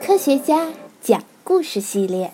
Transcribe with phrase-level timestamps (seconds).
[0.00, 2.32] 科学家讲故事系列，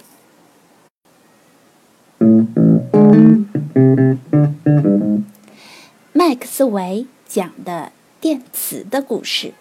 [6.13, 9.55] 麦克斯韦讲的电磁的故事。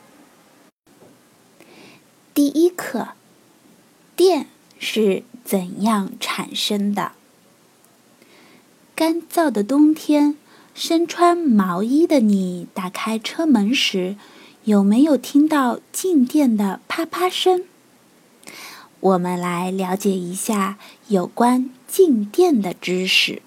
[2.34, 3.10] 第一课，
[4.16, 4.48] 电
[4.80, 7.14] 是怎样产生的？
[8.96, 10.36] 干燥的冬天，
[10.80, 14.16] 身穿毛衣的你打开车门时，
[14.64, 17.66] 有没有听到静电的啪啪声？
[19.02, 20.78] 我们来了解一下
[21.10, 23.42] 有关静电的知识。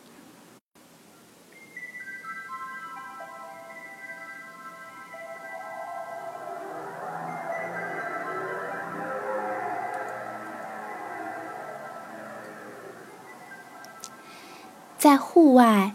[14.99, 15.95] 在户外，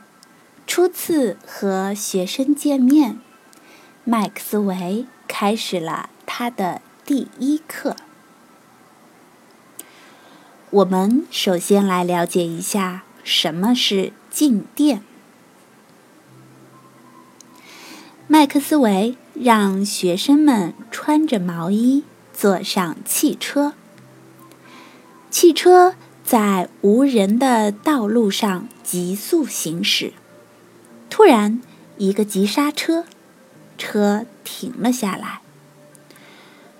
[0.67, 3.19] 初次和学生见面，
[4.03, 7.95] 麦克斯韦开始了他的第一课。
[10.69, 15.01] 我们首先来了解一下什么是静电。
[18.27, 23.73] 麦克斯韦让学生们穿着毛衣坐上汽车。
[25.31, 25.95] 汽车
[26.25, 30.11] 在无人的道路上急速行驶，
[31.17, 31.59] 突然
[31.97, 33.05] 一个急刹车，
[33.75, 35.41] 车停了下来。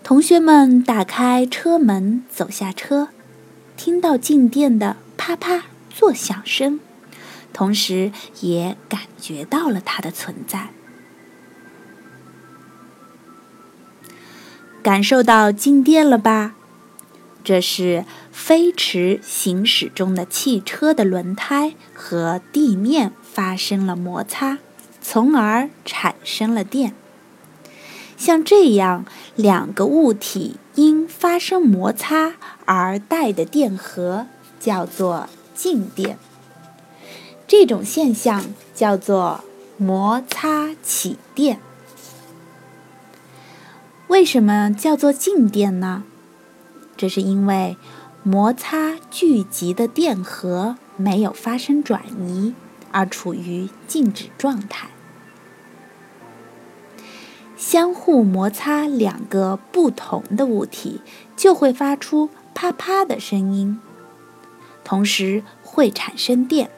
[0.04, 3.08] 同学们打开车门，走下车。
[3.76, 6.80] 听到静电的啪啪作响声，
[7.52, 10.68] 同时也感觉到了它的存在。
[14.84, 16.54] 感受到静电了吧？
[17.44, 24.58] 这是飞驰行驶中的汽车的轮胎和地面发生了摩擦，
[25.00, 26.96] 从而产生了电。
[28.18, 32.34] 像这样，两个物体因发生摩擦
[32.66, 34.26] 而带的电荷
[34.60, 36.18] 叫做静电。
[37.48, 38.44] 这种现象
[38.74, 39.44] 叫做
[39.78, 41.60] 摩擦起电。
[44.08, 46.02] 为什么叫做静电呢？
[46.96, 47.78] 这是因为
[48.24, 52.56] 摩擦聚集的电荷没有发生转移，
[52.92, 54.90] 而处于静止状态。
[57.56, 61.02] 相互摩擦两个不同的物体，
[61.36, 63.80] 就会发出啪啪的声音，
[64.84, 66.70] 同时会产生电。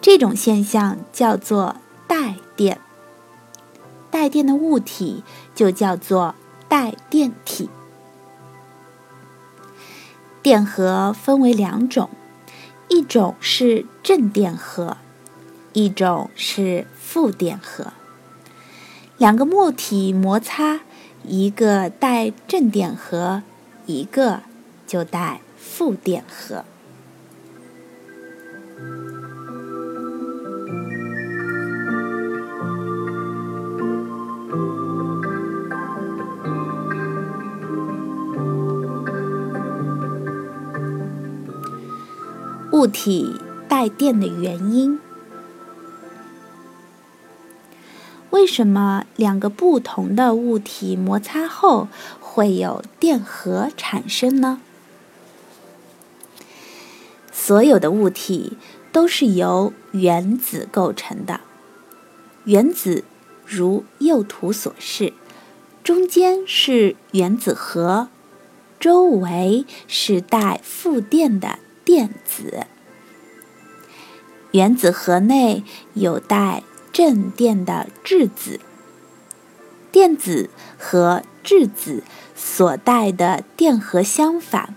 [0.00, 2.80] 这种现象叫做带电。
[4.10, 5.22] 带电的物体
[5.54, 6.34] 就叫做
[6.68, 7.68] 带电体。
[10.42, 12.08] 电荷分为两种，
[12.88, 14.96] 一种是正电荷，
[15.76, 17.92] 一种是负电荷。
[19.18, 20.80] 两个物体摩擦，
[21.22, 23.42] 一个带正电荷，
[23.84, 24.40] 一个
[24.86, 26.64] 就带负电荷。
[42.72, 43.38] 物体
[43.68, 44.98] 带电的原因。
[48.36, 51.88] 为什么两个不同的物体摩擦后
[52.20, 54.60] 会有电荷产生呢？
[57.32, 58.58] 所有的物体
[58.92, 61.40] 都是由原子构成的。
[62.44, 63.04] 原子
[63.46, 65.14] 如右图所示，
[65.82, 68.08] 中间是原子核，
[68.78, 72.66] 周围是带负电的电子。
[74.50, 75.64] 原子核内
[75.94, 76.62] 有带。
[76.96, 78.58] 正电的质子，
[79.92, 80.48] 电子
[80.78, 82.02] 和质子
[82.34, 84.74] 所带的电荷相反，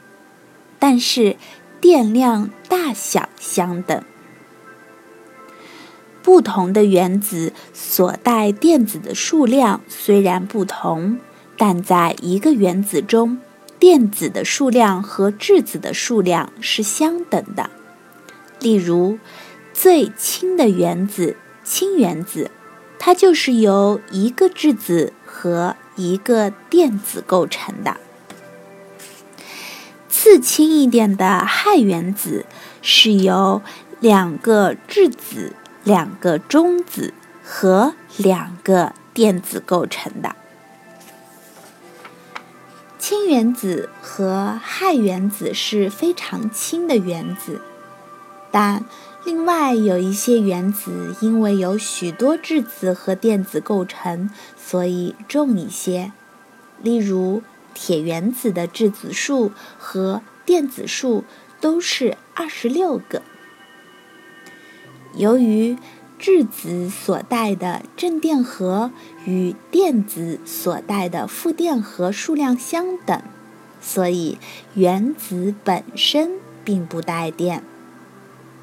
[0.79, 1.37] 但是
[1.79, 4.03] 电量大小相等。
[6.21, 11.19] 不同的原子所带电子的数量虽然不同，
[11.55, 13.39] 但在一个原子中，
[13.79, 17.69] 电子的数量和质子的数量是相等的。
[18.59, 19.17] 例如，
[19.71, 21.37] 最轻的原子。
[21.69, 22.49] 氢原子，
[22.97, 27.97] 它就是由一个质子和一个电子构成的。
[30.09, 32.47] 次轻一点的氦原子
[32.81, 33.61] 是由
[33.99, 37.13] 两个质子、两个中子
[37.43, 40.35] 和两个电子构成的。
[42.97, 47.61] 氢原子和氦原子是非常轻的原子，
[48.49, 48.83] 但
[49.25, 56.11] 另外，有一些原子因为由许多质子和电子构成，所以重一些。
[56.81, 57.43] 例如，
[57.73, 61.25] 铁原子的质子数和电子数
[61.59, 63.21] 都是二十六个。
[65.15, 65.77] 由于
[66.17, 68.91] 质子所带的正电荷
[69.25, 73.21] 与电子所带的负电荷数量相等，
[73.81, 74.37] 所以
[74.75, 76.31] 原子本身
[76.63, 77.63] 并不带电。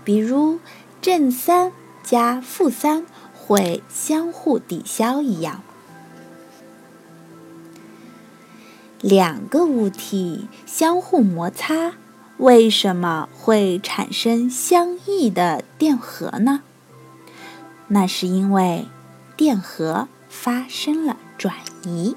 [0.07, 0.61] 比如，
[1.03, 1.73] 正三
[2.05, 3.05] 加负三
[3.35, 5.65] 会相互抵消一样。
[9.01, 11.95] 两个物体相互摩擦，
[12.37, 16.63] 为什么会产生相异的电荷呢？
[17.89, 18.87] 那是因为
[19.37, 22.15] 电荷发生了转移。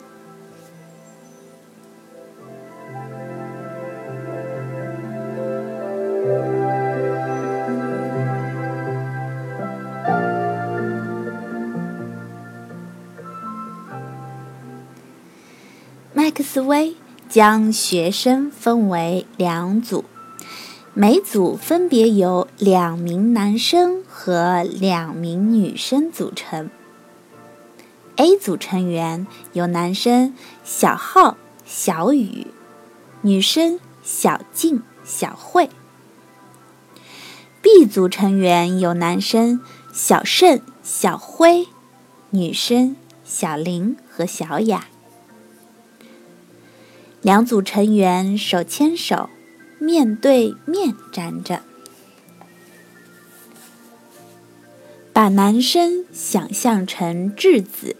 [16.39, 16.95] 克斯韦
[17.27, 20.05] 将学生分为两组，
[20.93, 26.69] 每组分别由两名男生和两名女生组成。
[28.15, 30.33] A 组成员有男生
[30.63, 32.47] 小浩、小雨，
[33.21, 35.69] 女生小静、小慧。
[37.61, 39.59] B 组成员有男生
[39.91, 41.67] 小盛、小辉，
[42.29, 42.95] 女生
[43.25, 44.87] 小林和小雅。
[47.21, 49.29] 两组成员手牵手，
[49.77, 51.61] 面对面站着。
[55.11, 57.97] 把男生想象成质子，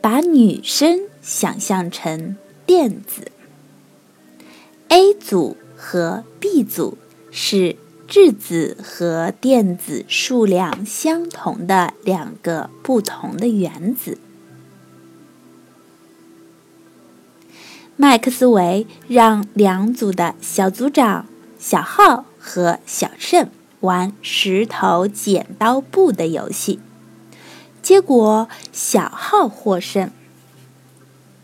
[0.00, 3.30] 把女生想象成电子。
[4.88, 6.96] A 组和 B 组
[7.30, 7.76] 是
[8.08, 14.16] 质子和电子数量相同的两个不同的原子。
[17.96, 21.26] 麦克斯韦让两组的小组长
[21.58, 23.48] 小浩和小胜
[23.80, 26.80] 玩石头剪刀布的游戏，
[27.82, 30.10] 结果小浩获胜。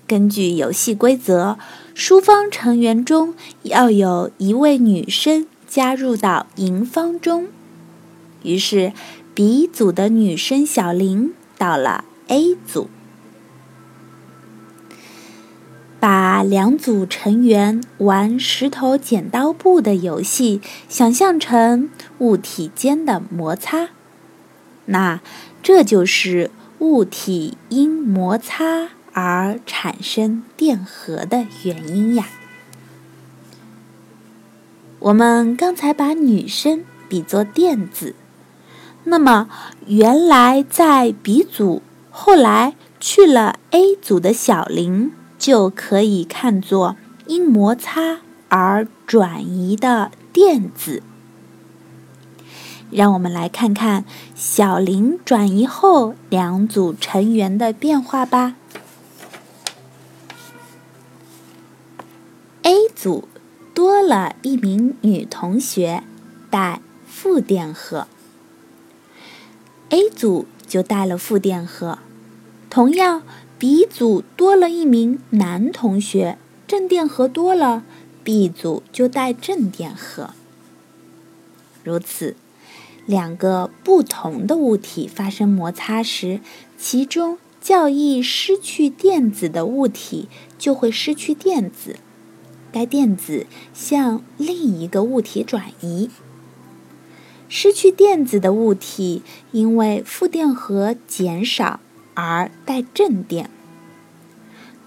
[0.07, 1.59] 根据游戏规则，
[1.95, 3.35] 输方成员中
[3.65, 7.49] 要有一位女生加入到赢方中。
[8.43, 8.93] 于是
[9.35, 12.89] ，B 组的女生小林到了 A 组。
[16.01, 23.89] 把两组成员玩石头剪刀布的游戏想象成物体间的摩擦，
[24.87, 25.21] 那
[25.61, 32.29] 这就是物体因摩擦而产生电荷的原因呀。
[35.01, 38.15] 我们刚才把女生比作电子，
[39.05, 39.49] 那么
[39.87, 45.13] 原来在 B 组，后来去了 A 组的小林。
[45.39, 46.97] 就可以看作
[47.27, 48.19] 因摩擦
[48.49, 51.03] 而转移的电子。
[52.91, 54.05] 让我们来看看
[54.35, 58.57] 小林转移后两组成员的变化吧。
[62.63, 63.29] A 组
[63.75, 66.03] 多了一名女同学，
[66.51, 68.07] 带负电荷
[69.91, 71.99] ，A 组就带了负电荷，
[72.69, 73.23] 同样。
[73.59, 77.83] B 组多了一名男同学，正电荷多了
[78.23, 80.31] ，B 组就带正电荷。
[81.83, 82.37] 如此，
[83.05, 86.39] 两个不同的物体发生摩擦时，
[86.77, 91.97] 其中较易失去电子的物体就会失去电子，
[92.71, 96.09] 该电子向另一个物体转移。
[97.49, 101.81] 失去电子的物体因为负电荷减少。
[102.21, 103.49] 而带正电，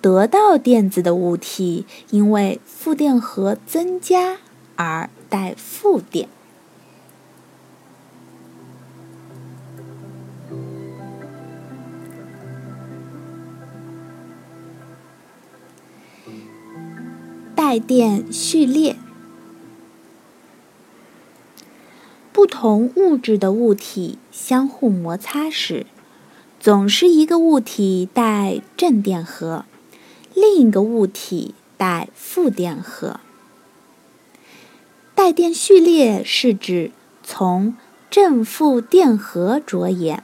[0.01, 4.37] 得到电子的物体因为负电荷增加
[4.75, 6.27] 而带负电。
[17.55, 18.97] 带电序列，
[22.33, 25.85] 不同物质的物体相互摩擦时。
[26.59, 29.65] 总是一个物体带正电荷，
[30.41, 33.19] 另一个物体带负电荷。
[35.13, 36.91] 带电序列是指
[37.23, 37.75] 从
[38.09, 40.23] 正负电荷着眼，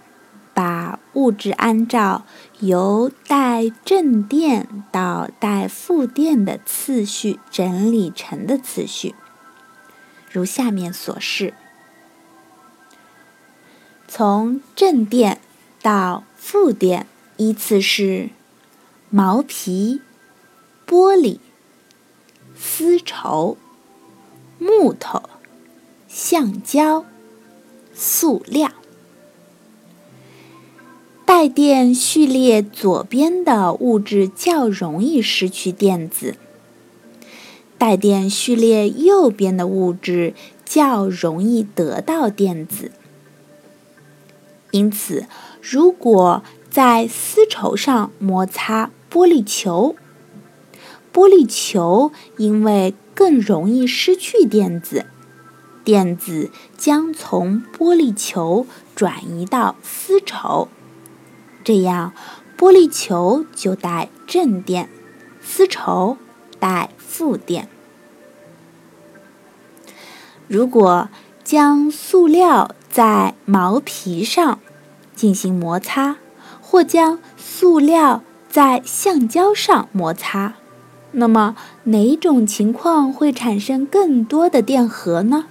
[0.55, 2.25] 把物质按照
[2.62, 9.13] 由带正电到带负电的次序整理成的次序，
[10.31, 11.53] 如下面所示。
[14.07, 15.39] 从正电
[15.83, 17.05] 到负电
[17.36, 18.29] 依次是
[19.12, 20.01] 毛皮、
[20.88, 21.39] 玻璃、
[22.56, 23.58] 丝绸、
[24.58, 25.22] 木头、
[26.08, 27.03] 橡胶、
[27.94, 28.72] 塑料。
[31.25, 36.36] 带电序列左边的物质较容易失去电子，
[37.77, 42.94] 带电序列右边的物质较容易得到电子。
[44.72, 45.25] 因此，
[45.62, 49.98] 如果在丝绸上摩擦玻璃球，
[51.17, 55.07] 玻璃球因为更容易失去电子，
[55.83, 60.67] 电子将从玻璃球转移到丝绸。
[61.63, 62.13] 这样，
[62.55, 64.89] 玻璃球就带正电，
[65.41, 66.17] 丝绸
[66.59, 67.67] 带负电。
[70.47, 71.09] 如果
[71.43, 74.59] 将塑料在毛皮上
[75.15, 76.17] 进行摩擦，
[76.62, 80.53] 或将塑料在橡胶上摩擦，
[81.11, 85.45] 那么哪种情况会产生更多的电荷呢？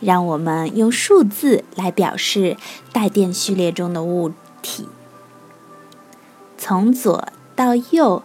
[0.00, 2.56] 让我们用数字来表示
[2.90, 4.88] 带电序列中的物体。
[6.56, 8.22] 从左到右，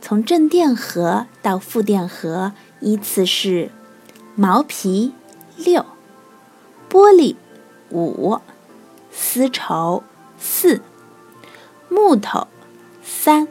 [0.00, 3.70] 从正电荷到负电荷依次是：
[4.34, 5.12] 毛皮
[5.56, 5.84] 六、
[6.90, 7.36] 玻璃
[7.90, 8.38] 五、
[9.12, 10.02] 丝绸
[10.38, 10.80] 四、
[11.88, 12.46] 木头
[13.02, 13.48] 三、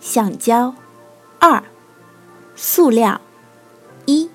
[0.00, 0.74] 橡胶。
[1.38, 1.62] 二、
[2.54, 3.20] 塑料。
[4.06, 4.30] 一。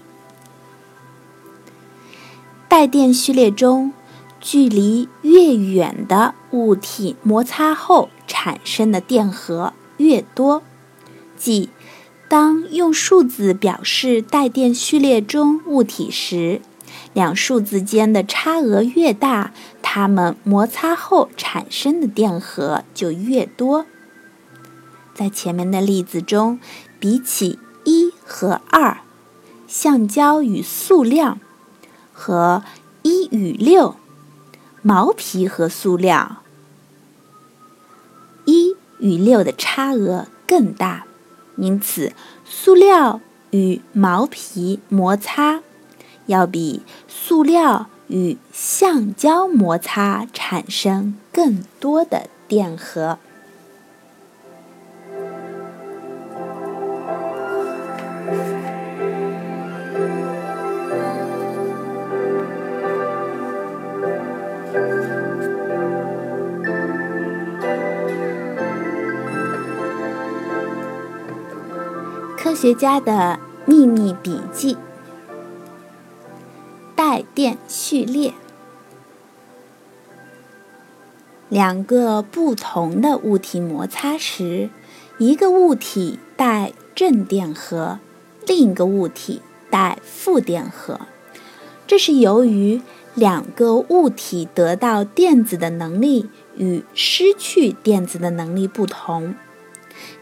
[2.67, 3.93] 带电序列中，
[4.39, 10.63] 距离越远的物体摩擦后产生的电荷越多，
[11.37, 11.69] 即
[12.27, 16.61] 当用数字表示带电序列中物体时，
[17.13, 19.53] 两数字间的差额越大，
[19.83, 23.85] 它们摩擦后产生的电荷就越多。
[25.13, 26.59] 在前面的例子中，
[26.99, 28.97] 比起一和二，
[29.67, 31.37] 橡胶与塑料。
[32.15, 32.63] 和
[33.01, 33.95] 一与六，
[34.83, 36.43] 毛皮和塑料，
[38.45, 41.05] 一与六的差额更大，
[41.57, 42.13] 因此
[42.45, 45.61] 塑料与毛皮摩擦
[46.27, 53.17] 要比塑料与橡胶摩擦产生更多的电荷。
[72.63, 74.77] 学家的秘密笔记：
[76.95, 78.33] 带电序列。
[81.49, 84.69] 两个不同的物体摩擦时，
[85.17, 87.99] 一个物体带正电荷，
[88.47, 91.01] 另一个物体带负电荷。
[91.85, 92.81] 这是由于
[93.13, 99.35] 两个物体得到电子的能力与失去电子的能力不同，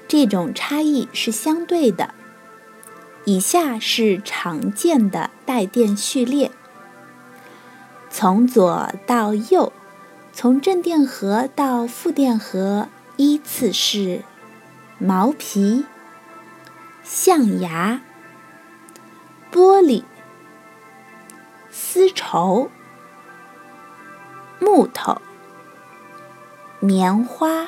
[0.08, 2.16] 这种差异是相对的。
[3.24, 6.52] 以下是常见的带电序列：
[8.10, 9.72] 从左到右，
[10.34, 12.88] 从正电荷到负电荷
[13.18, 14.24] 依次是
[14.98, 15.86] 毛皮、
[17.04, 18.02] 象牙、
[19.52, 20.04] 玻璃、
[21.70, 22.72] 丝绸、
[24.58, 25.22] 木头、
[26.80, 27.68] 棉花、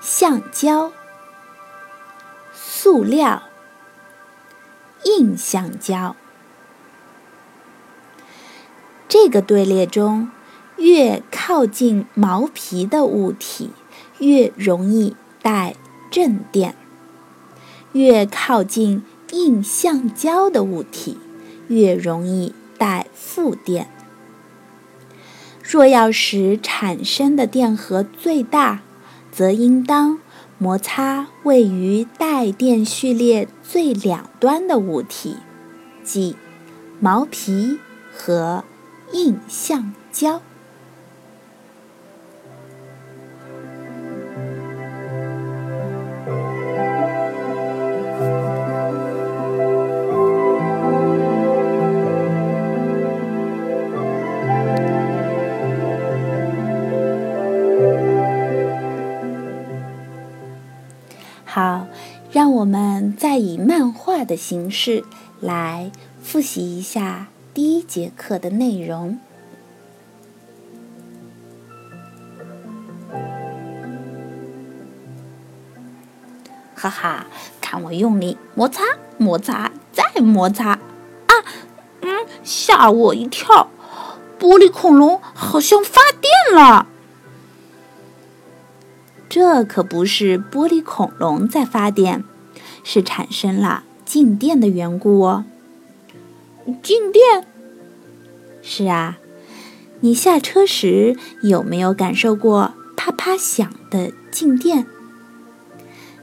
[0.00, 0.90] 橡胶、
[2.52, 3.44] 塑料。
[5.04, 6.14] 硬橡胶。
[9.08, 10.30] 这个队列中，
[10.76, 13.70] 越靠近毛皮的物体
[14.18, 15.74] 越容易带
[16.10, 16.74] 正电；
[17.92, 19.02] 越靠近
[19.32, 21.18] 硬橡胶的物体
[21.68, 23.88] 越容易带负电。
[25.62, 28.80] 若要使产生的电荷最大，
[29.32, 30.18] 则应当。
[30.62, 35.36] 摩擦位于带电序列最两端的物体，
[36.04, 36.36] 即
[37.00, 37.78] 毛皮
[38.12, 38.62] 和
[39.14, 40.42] 硬橡胶。
[64.30, 65.02] 的形式
[65.40, 65.90] 来
[66.22, 69.18] 复习一下第一节课的内容。
[76.76, 77.26] 哈哈
[77.60, 78.84] 看我用力摩擦
[79.18, 80.70] 摩擦再摩擦。
[80.70, 81.34] 啊
[82.02, 83.68] 嗯吓我一跳。
[84.38, 86.86] 玻璃恐龙好像发电了。
[89.28, 92.24] 这可不是玻璃恐龙在发电
[92.84, 95.44] 是产生了静电的缘故哦。
[96.82, 97.46] 静电？
[98.60, 99.20] 是啊，
[100.00, 104.84] 你下车时有没有感受过啪啪响的静电？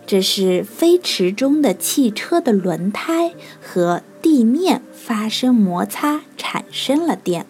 [0.05, 7.45] 这是飞驰中的汽车的轮胎和地面发生摩擦，产生了电。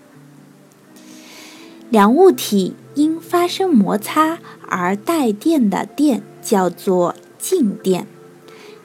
[1.89, 8.06] 两物体因发生摩擦而带电的电叫做静电，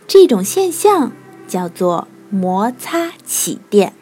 [0.06, 1.12] 这种现象
[1.52, 3.92] 叫做摩擦起电。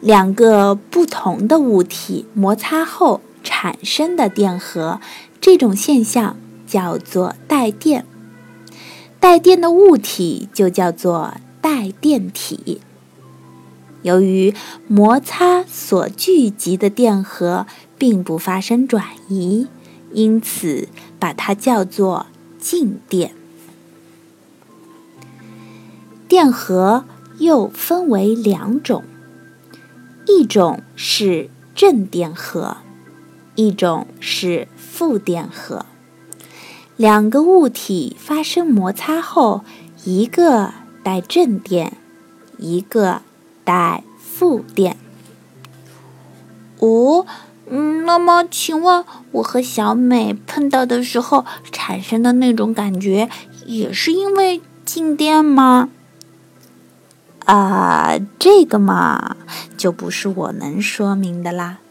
[0.00, 5.00] 两个不同的物体摩擦后产生的电荷，
[5.40, 6.36] 这种现象。
[6.64, 8.06] 叫做带电，
[9.20, 12.80] 带电的物体就叫做带电体。
[14.00, 14.54] 由于
[14.88, 17.66] 摩擦所聚集的电荷
[17.98, 19.66] 并不发生转移，
[20.14, 20.88] 因此
[21.18, 22.24] 把它叫做
[22.58, 23.34] 静电。
[26.32, 27.04] 电荷
[27.40, 29.04] 又分为两种，
[30.26, 32.78] 一种是正电荷，
[33.54, 35.84] 一种是负电荷。
[36.96, 39.62] 两个物体发生摩擦后，
[40.04, 40.72] 一个
[41.02, 41.98] 带正电，
[42.56, 43.20] 一个
[43.62, 44.96] 带负电。
[46.78, 47.26] 哦，
[48.06, 53.28] 那么请问，我和小美碰到的时候产生的那种感觉，
[53.66, 55.90] 也是因为静电吗？
[57.44, 59.36] 啊，这个嘛，
[59.76, 61.81] 就不是我能说明的啦。